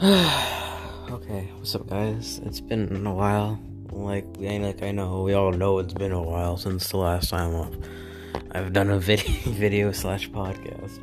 okay, 0.02 1.50
what's 1.58 1.74
up, 1.74 1.86
guys? 1.86 2.40
It's 2.46 2.58
been 2.58 3.06
a 3.06 3.12
while. 3.12 3.60
Like, 3.92 4.24
like 4.38 4.82
I 4.82 4.92
know 4.92 5.20
we 5.24 5.34
all 5.34 5.52
know 5.52 5.78
it's 5.78 5.92
been 5.92 6.12
a 6.12 6.22
while 6.22 6.56
since 6.56 6.88
the 6.88 6.96
last 6.96 7.28
time 7.28 7.54
I've, 7.54 8.50
I've 8.52 8.72
done 8.72 8.88
a 8.88 8.98
video, 8.98 9.34
video 9.52 9.92
slash 9.92 10.30
podcast. 10.30 10.98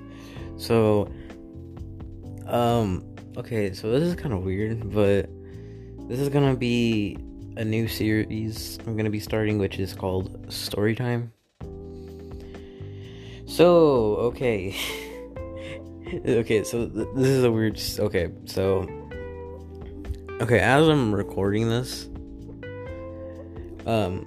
So, 0.57 1.11
um, 2.47 3.05
okay, 3.37 3.71
so 3.71 3.91
this 3.91 4.01
is 4.01 4.15
kind 4.15 4.33
of 4.33 4.41
weird, 4.41 4.91
but 4.91 5.29
this 6.09 6.19
is 6.19 6.29
gonna 6.29 6.55
be 6.55 7.19
a 7.55 7.63
new 7.63 7.87
series 7.87 8.79
I'm 8.87 8.97
gonna 8.97 9.11
be 9.11 9.19
starting, 9.19 9.59
which 9.59 9.77
is 9.77 9.93
called 9.93 10.51
Story 10.51 10.95
Time. 10.95 11.31
So, 13.45 14.15
okay. 14.33 14.75
okay, 16.13 16.63
so 16.63 16.87
th- 16.87 17.07
this 17.15 17.27
is 17.27 17.43
a 17.43 17.51
weird. 17.51 17.81
Okay, 17.99 18.29
so. 18.45 18.87
Okay, 20.41 20.59
as 20.59 20.87
I'm 20.87 21.13
recording 21.13 21.69
this. 21.69 22.07
Um. 23.85 24.25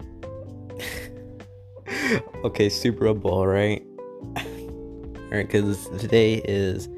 okay, 2.44 2.68
Super 2.68 3.12
Bowl, 3.14 3.46
right? 3.46 3.82
Alright, 4.36 5.46
because 5.46 5.88
today 5.98 6.42
is 6.44 6.88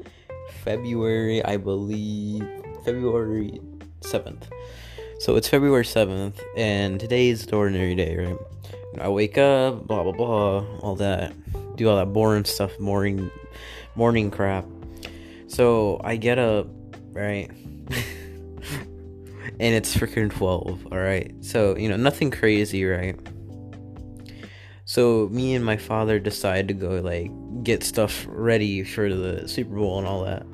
February, 0.63 1.43
I 1.45 1.57
believe. 1.57 2.45
February 2.83 3.61
7th. 4.01 4.43
So 5.19 5.37
it's 5.37 5.47
February 5.47 5.85
7th, 5.85 6.41
and 6.57 6.99
today 6.99 7.29
is 7.29 7.47
an 7.47 7.53
ordinary 7.53 7.95
day, 7.95 8.17
right? 8.17 8.37
I 8.99 9.07
wake 9.07 9.37
up, 9.37 9.87
blah 9.87 10.03
blah 10.03 10.11
blah, 10.11 10.65
all 10.79 10.95
that. 10.97 11.33
Do 11.77 11.89
all 11.89 11.95
that 11.95 12.11
boring 12.11 12.45
stuff, 12.45 12.77
morning 12.79 13.31
morning 13.95 14.31
crap. 14.31 14.65
So 15.47 16.01
I 16.03 16.15
get 16.15 16.39
up, 16.39 16.67
right? 17.11 17.49
and 19.59 19.75
it's 19.75 19.95
freaking 19.95 20.31
12, 20.31 20.87
alright? 20.87 21.33
So, 21.41 21.77
you 21.77 21.89
know, 21.89 21.97
nothing 21.97 22.31
crazy, 22.31 22.85
right? 22.85 23.19
So 24.85 25.29
me 25.31 25.55
and 25.55 25.63
my 25.63 25.77
father 25.77 26.19
decide 26.19 26.67
to 26.67 26.73
go 26.73 26.99
like 26.99 27.31
get 27.63 27.83
stuff 27.83 28.25
ready 28.27 28.83
for 28.83 29.13
the 29.13 29.47
Super 29.47 29.75
Bowl 29.75 29.97
and 29.97 30.07
all 30.07 30.23
that. 30.25 30.45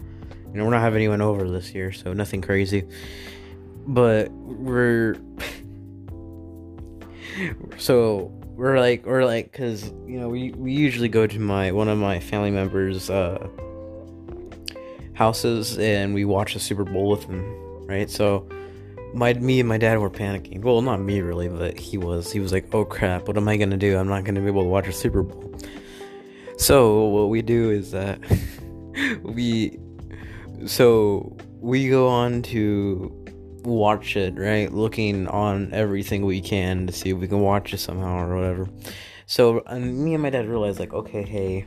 You 0.52 0.58
know, 0.58 0.66
we're 0.66 0.72
not 0.72 0.82
having 0.82 0.98
anyone 0.98 1.22
over 1.22 1.50
this 1.50 1.74
year, 1.74 1.92
so 1.92 2.14
nothing 2.14 2.42
crazy. 2.42 2.88
But 3.88 4.32
we're 4.32 5.16
so 7.78 8.39
we're 8.60 8.78
like 8.78 9.06
we're 9.06 9.24
like 9.24 9.50
because 9.54 9.86
you 10.06 10.20
know 10.20 10.28
we 10.28 10.52
we 10.52 10.74
usually 10.74 11.08
go 11.08 11.26
to 11.26 11.40
my 11.40 11.72
one 11.72 11.88
of 11.88 11.98
my 11.98 12.20
family 12.20 12.52
members 12.52 13.10
uh 13.10 13.48
houses 15.14 15.78
and 15.80 16.14
we 16.14 16.26
watch 16.26 16.54
the 16.54 16.60
super 16.60 16.84
bowl 16.84 17.10
with 17.10 17.26
them 17.26 17.42
right? 17.88 18.10
So 18.10 18.48
my 19.14 19.34
me 19.34 19.62
and 19.62 19.68
my 19.68 19.78
dad 19.78 19.98
were 19.98 20.10
panicking. 20.10 20.62
Well 20.62 20.82
not 20.82 21.00
me 21.00 21.22
really 21.22 21.48
but 21.48 21.80
he 21.80 21.98
was. 21.98 22.34
He 22.34 22.42
was 22.42 22.52
like 22.52 22.74
oh 22.76 22.84
crap 22.84 23.30
what 23.30 23.38
am 23.38 23.48
i 23.48 23.56
gonna 23.56 23.78
do? 23.78 23.98
I'm 23.98 24.10
not 24.10 24.26
gonna 24.26 24.42
be 24.42 24.48
able 24.48 24.64
to 24.64 24.70
watch 24.70 24.90
a 24.90 24.94
super 24.94 25.24
bowl. 25.24 25.58
So 26.58 27.06
what 27.06 27.30
we 27.30 27.42
do 27.42 27.72
is 27.72 27.92
that 27.92 28.20
we 29.24 29.80
so 30.66 31.38
we 31.62 31.88
go 31.88 32.10
on 32.10 32.42
to 32.44 33.19
watch 33.64 34.16
it, 34.16 34.38
right? 34.38 34.72
Looking 34.72 35.28
on 35.28 35.74
everything 35.74 36.26
we 36.26 36.42
can 36.42 36.88
to 36.88 36.94
see 36.94 37.10
if 37.10 37.18
we 37.18 37.28
can 37.28 37.40
watch 37.42 37.74
it 37.74 37.80
somehow 37.80 38.20
or 38.20 38.36
whatever. 38.36 38.70
So 39.26 39.64
and 39.68 40.04
me 40.04 40.14
and 40.14 40.24
my 40.24 40.30
dad 40.30 40.48
realized 40.48 40.80
like, 40.80 40.94
okay, 40.94 41.24
hey, 41.24 41.66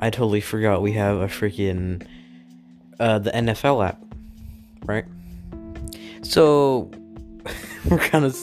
I 0.00 0.10
totally 0.10 0.40
forgot 0.40 0.82
we 0.82 0.92
have 0.92 1.18
a 1.18 1.26
freaking 1.26 2.06
uh, 3.00 3.18
the 3.18 3.30
NFL 3.30 3.86
app, 3.86 4.00
right? 4.84 5.04
So 6.22 6.90
we're 7.88 7.98
kind 7.98 8.24
of 8.24 8.36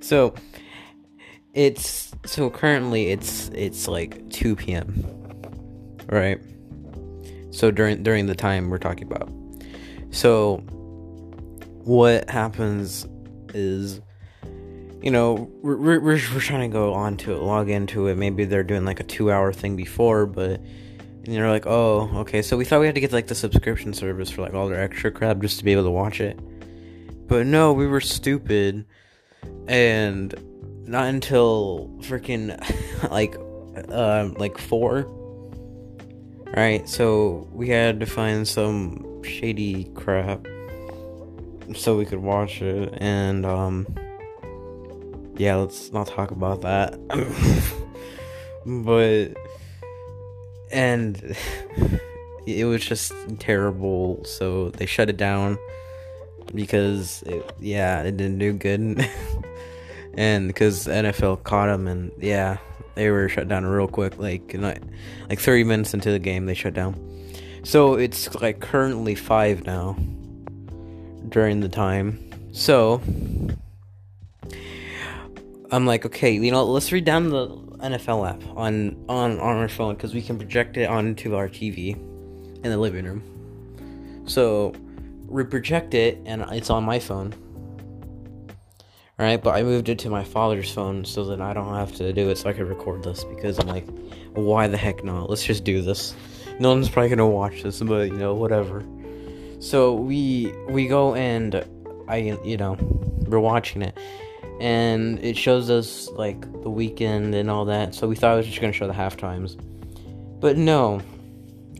so 0.00 0.34
it's 1.54 2.12
so 2.26 2.50
currently 2.50 3.10
it's 3.10 3.50
it's 3.54 3.88
like 3.88 4.28
2 4.30 4.56
p.m. 4.56 5.04
right? 6.06 6.40
So 7.50 7.70
during 7.70 8.02
during 8.02 8.26
the 8.26 8.34
time 8.34 8.68
we're 8.68 8.78
talking 8.78 9.04
about. 9.04 9.30
So 10.10 10.62
what 11.84 12.28
happens 12.30 13.06
is 13.52 14.00
you 15.02 15.10
know 15.10 15.50
we're, 15.62 15.76
we're, 15.76 16.00
we're 16.00 16.18
trying 16.18 16.68
to 16.68 16.72
go 16.72 16.94
on 16.94 17.16
to 17.18 17.32
it 17.32 17.38
log 17.38 17.68
into 17.68 18.08
it. 18.08 18.16
Maybe 18.16 18.44
they're 18.44 18.64
doing 18.64 18.84
like 18.84 19.00
a 19.00 19.04
two 19.04 19.30
hour 19.30 19.52
thing 19.52 19.76
before 19.76 20.26
but 20.26 20.60
and 20.60 21.28
you're 21.28 21.50
like 21.50 21.66
oh 21.66 22.10
okay. 22.20 22.42
So 22.42 22.56
we 22.56 22.64
thought 22.64 22.80
we 22.80 22.86
had 22.86 22.94
to 22.94 23.00
get 23.00 23.12
like 23.12 23.26
the 23.26 23.34
subscription 23.34 23.92
service 23.92 24.30
for 24.30 24.42
like 24.42 24.54
all 24.54 24.68
their 24.68 24.80
extra 24.80 25.10
crap 25.10 25.38
just 25.40 25.58
to 25.58 25.64
be 25.64 25.72
able 25.72 25.84
to 25.84 25.90
watch 25.90 26.20
it. 26.20 26.38
But 27.28 27.46
no 27.46 27.72
we 27.72 27.86
were 27.86 28.00
stupid 28.00 28.86
and 29.68 30.34
not 30.86 31.06
until 31.06 31.90
freaking 32.00 32.58
like 33.10 33.36
uh 33.90 34.30
like 34.36 34.56
four. 34.56 35.06
Right 36.56 36.88
so 36.88 37.48
we 37.52 37.68
had 37.68 38.00
to 38.00 38.06
find 38.06 38.48
some 38.48 39.22
shady 39.22 39.84
crap 39.94 40.46
so 41.74 41.96
we 41.96 42.04
could 42.04 42.18
watch 42.18 42.60
it 42.60 42.92
and 42.98 43.46
um 43.46 43.86
yeah 45.36 45.56
let's 45.56 45.92
not 45.92 46.06
talk 46.06 46.30
about 46.30 46.60
that. 46.62 46.98
But 48.66 49.36
and 50.72 51.36
it 52.46 52.64
was 52.64 52.84
just 52.84 53.12
terrible 53.38 54.24
so 54.24 54.70
they 54.70 54.86
shut 54.86 55.10
it 55.10 55.16
down 55.16 55.58
because 56.54 57.22
it, 57.26 57.52
yeah 57.60 58.02
it 58.02 58.16
didn't 58.16 58.38
do 58.38 58.52
good. 58.52 59.08
And 60.16 60.46
because 60.46 60.86
NFL 60.86 61.42
caught 61.42 61.66
them 61.66 61.88
and 61.88 62.12
yeah 62.20 62.58
they 62.94 63.10
were 63.10 63.28
shut 63.28 63.48
down 63.48 63.66
real 63.66 63.88
quick 63.88 64.16
like 64.16 64.54
not, 64.54 64.78
like 65.28 65.40
30 65.40 65.64
minutes 65.64 65.92
into 65.92 66.12
the 66.12 66.20
game 66.20 66.46
they 66.46 66.54
shut 66.54 66.72
down. 66.72 66.94
So 67.64 67.94
it's 67.94 68.32
like 68.36 68.60
currently 68.60 69.16
5 69.16 69.66
now 69.66 69.96
during 71.28 71.60
the 71.60 71.68
time. 71.68 72.18
So 72.52 73.00
I'm 75.70 75.86
like, 75.86 76.06
okay, 76.06 76.32
you 76.32 76.50
know, 76.50 76.64
let's 76.64 76.92
read 76.92 77.04
down 77.04 77.30
the 77.30 77.48
NFL 77.48 78.28
app 78.30 78.42
on 78.56 78.96
on 79.08 79.40
on 79.40 79.56
our 79.56 79.68
phone 79.68 79.94
because 79.94 80.14
we 80.14 80.22
can 80.22 80.38
project 80.38 80.76
it 80.76 80.88
onto 80.88 81.34
our 81.34 81.48
TV 81.48 81.96
in 81.96 82.70
the 82.70 82.78
living 82.78 83.04
room. 83.04 84.22
So 84.26 84.72
we 85.26 85.44
project 85.44 85.94
it, 85.94 86.18
and 86.24 86.42
it's 86.50 86.70
on 86.70 86.84
my 86.84 86.98
phone. 86.98 87.34
All 89.18 89.24
right, 89.26 89.42
but 89.42 89.54
I 89.54 89.62
moved 89.62 89.88
it 89.88 89.98
to 90.00 90.10
my 90.10 90.24
father's 90.24 90.72
phone 90.72 91.04
so 91.04 91.24
that 91.26 91.40
I 91.40 91.52
don't 91.52 91.74
have 91.74 91.94
to 91.96 92.12
do 92.12 92.30
it, 92.30 92.38
so 92.38 92.50
I 92.50 92.52
could 92.52 92.68
record 92.68 93.04
this 93.04 93.22
because 93.24 93.58
I'm 93.58 93.68
like, 93.68 93.86
why 94.34 94.66
the 94.66 94.76
heck 94.76 95.04
not? 95.04 95.30
Let's 95.30 95.44
just 95.44 95.62
do 95.62 95.82
this. 95.82 96.14
No 96.58 96.70
one's 96.70 96.88
probably 96.88 97.10
gonna 97.10 97.28
watch 97.28 97.62
this, 97.62 97.80
but 97.80 98.08
you 98.08 98.16
know, 98.16 98.34
whatever. 98.34 98.84
So 99.64 99.94
we 99.94 100.52
we 100.68 100.86
go 100.86 101.14
and 101.14 101.64
I 102.06 102.38
you 102.44 102.58
know 102.58 102.76
we're 103.26 103.40
watching 103.40 103.80
it, 103.80 103.96
and 104.60 105.18
it 105.20 105.38
shows 105.38 105.70
us 105.70 106.10
like 106.10 106.42
the 106.42 106.68
Weeknd 106.70 107.34
and 107.34 107.50
all 107.50 107.64
that. 107.64 107.94
So 107.94 108.06
we 108.06 108.14
thought 108.14 108.34
it 108.34 108.36
was 108.36 108.46
just 108.46 108.60
gonna 108.60 108.74
show 108.74 108.86
the 108.86 108.92
half 108.92 109.16
times, 109.16 109.56
but 110.38 110.58
no, 110.58 111.00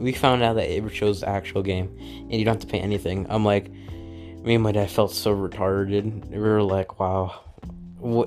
we 0.00 0.12
found 0.14 0.42
out 0.42 0.54
that 0.54 0.70
it 0.70 0.88
shows 0.94 1.20
the 1.20 1.28
actual 1.28 1.62
game, 1.62 1.94
and 1.98 2.32
you 2.32 2.46
don't 2.46 2.54
have 2.54 2.62
to 2.62 2.66
pay 2.66 2.80
anything. 2.80 3.26
I'm 3.28 3.44
like, 3.44 3.70
me 3.70 4.54
and 4.54 4.62
my 4.62 4.72
dad 4.72 4.90
felt 4.90 5.12
so 5.12 5.36
retarded. 5.36 6.30
We 6.30 6.38
were 6.38 6.62
like, 6.62 6.98
wow, 6.98 7.38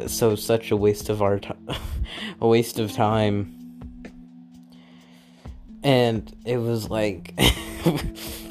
so 0.06 0.36
such 0.36 0.70
a 0.70 0.78
waste 0.78 1.10
of 1.10 1.24
our 1.24 1.40
time, 1.40 1.68
a 2.42 2.48
waste 2.48 2.78
of 2.78 2.92
time. 2.92 3.56
And 5.82 6.32
it 6.46 6.58
was 6.58 6.92
like 6.92 7.34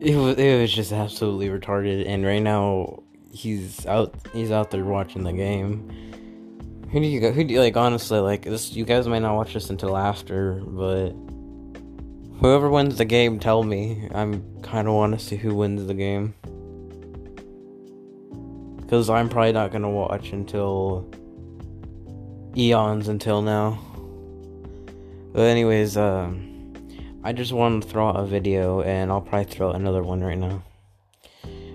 it 0.00 0.16
was 0.16 0.36
it 0.38 0.60
was 0.60 0.72
just 0.72 0.92
absolutely 0.92 1.48
retarded 1.48 2.08
and 2.08 2.24
right 2.24 2.42
now 2.42 3.02
he's 3.32 3.84
out 3.86 4.14
he's 4.32 4.50
out 4.50 4.70
there 4.70 4.84
watching 4.84 5.24
the 5.24 5.32
game. 5.32 5.88
Who 6.90 7.00
do 7.00 7.06
you 7.06 7.20
go 7.20 7.32
who 7.32 7.44
do 7.44 7.54
you 7.54 7.60
like 7.60 7.76
honestly 7.76 8.18
like 8.18 8.42
this 8.42 8.72
you 8.72 8.84
guys 8.84 9.06
might 9.06 9.20
not 9.20 9.36
watch 9.36 9.52
this 9.52 9.68
until 9.68 9.96
after 9.96 10.54
but 10.64 11.10
whoever 12.40 12.70
wins 12.70 12.96
the 12.96 13.04
game 13.04 13.38
tell 13.38 13.62
me. 13.62 14.08
I'm 14.14 14.62
kind 14.62 14.88
of 14.88 14.94
want 14.94 15.18
to 15.18 15.24
see 15.24 15.36
who 15.36 15.54
wins 15.54 15.86
the 15.86 15.94
game. 15.94 16.34
Because 18.80 19.08
i'm 19.08 19.28
probably 19.28 19.52
not 19.52 19.70
gonna 19.70 19.90
watch 19.90 20.32
until 20.32 21.08
eons 22.56 23.08
until 23.08 23.42
now. 23.42 23.78
But 25.32 25.42
anyways 25.42 25.96
um 25.98 26.49
I 27.22 27.32
just 27.32 27.52
wanted 27.52 27.82
to 27.82 27.88
throw 27.88 28.08
out 28.08 28.16
a 28.16 28.24
video, 28.24 28.80
and 28.82 29.10
I'll 29.10 29.20
probably 29.20 29.52
throw 29.52 29.70
out 29.70 29.76
another 29.76 30.02
one 30.02 30.22
right 30.22 30.38
now 30.38 30.62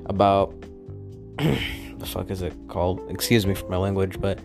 about 0.07 0.53
the 1.37 2.05
fuck 2.05 2.29
is 2.31 2.41
it 2.41 2.53
called? 2.67 3.01
Excuse 3.09 3.45
me 3.45 3.53
for 3.53 3.67
my 3.69 3.77
language, 3.77 4.19
but 4.19 4.39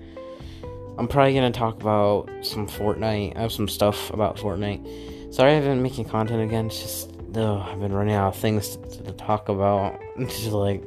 I'm 0.99 1.09
probably 1.09 1.35
gonna 1.35 1.51
talk 1.51 1.81
about 1.81 2.29
some 2.43 2.67
Fortnite. 2.67 3.37
I 3.37 3.41
have 3.41 3.53
some 3.53 3.69
stuff 3.69 4.11
about 4.11 4.37
Fortnite. 4.37 5.35
Sorry, 5.35 5.53
I 5.53 5.55
haven't 5.55 5.71
been 5.71 5.83
making 5.83 6.07
content 6.07 6.43
again. 6.43 6.67
It's 6.67 6.81
just 6.81 7.13
though 7.33 7.61
I've 7.61 7.81
been 7.81 7.93
running 7.93 8.15
out 8.15 8.35
of 8.35 8.37
things 8.37 8.77
to, 8.77 9.03
to 9.05 9.13
talk 9.13 9.49
about. 9.49 9.99
It's 10.17 10.41
Just 10.41 10.53
like 10.53 10.83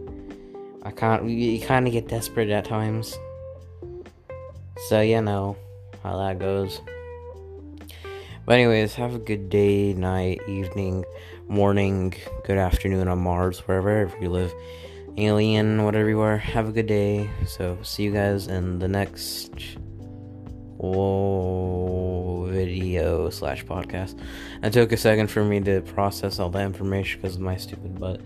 I 0.83 0.91
can't. 0.91 1.27
You 1.27 1.59
kind 1.61 1.87
of 1.87 1.93
get 1.93 2.07
desperate 2.07 2.49
at 2.49 2.65
times. 2.65 3.17
So 4.89 5.01
you 5.01 5.21
know 5.21 5.55
how 6.03 6.17
that 6.17 6.39
goes. 6.39 6.81
But 8.45 8.55
anyways, 8.55 8.95
have 8.95 9.15
a 9.15 9.19
good 9.19 9.49
day, 9.49 9.93
night, 9.93 10.41
evening, 10.47 11.05
morning, 11.47 12.13
good 12.43 12.57
afternoon 12.57 13.07
on 13.07 13.19
Mars, 13.19 13.59
wherever 13.59 14.03
if 14.03 14.13
you 14.21 14.29
live, 14.29 14.53
alien, 15.17 15.85
whatever 15.85 16.09
you 16.09 16.19
are. 16.19 16.37
Have 16.37 16.67
a 16.67 16.73
good 16.73 16.87
day. 16.87 17.29
So 17.47 17.77
see 17.83 18.03
you 18.03 18.11
guys 18.11 18.47
in 18.47 18.79
the 18.79 18.89
next 18.89 19.77
video 22.53 23.29
slash 23.29 23.63
podcast. 23.63 24.19
It 24.61 24.73
took 24.73 24.91
a 24.91 24.97
second 24.97 25.27
for 25.27 25.45
me 25.45 25.61
to 25.61 25.81
process 25.81 26.39
all 26.39 26.49
that 26.49 26.65
information 26.65 27.21
because 27.21 27.35
of 27.35 27.41
my 27.41 27.55
stupid 27.55 27.97
butt. 27.97 28.19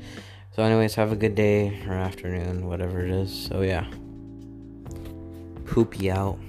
So, 0.52 0.64
anyways, 0.64 0.96
have 0.96 1.12
a 1.12 1.16
good 1.16 1.36
day 1.36 1.80
or 1.88 1.94
afternoon, 1.94 2.66
whatever 2.68 3.06
it 3.06 3.12
is. 3.12 3.32
So, 3.32 3.62
yeah. 3.62 3.86
Poopy 5.68 6.10
out. 6.10 6.40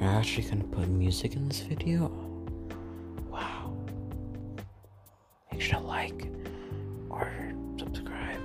You're 0.00 0.10
actually 0.10 0.48
gonna 0.48 0.64
put 0.64 0.88
music 0.88 1.34
in 1.34 1.48
this 1.48 1.60
video? 1.60 2.10
Wow. 3.30 3.76
Make 5.52 5.60
sure 5.60 5.80
to 5.80 5.86
like 5.86 6.28
or 7.10 7.30
subscribe 7.78 8.40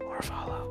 or 0.00 0.22
follow. 0.22 0.63